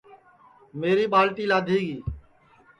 میری 0.79 1.05
ٻالٹی 1.11 1.45
لادھی 1.51 1.79
گی 1.87 1.97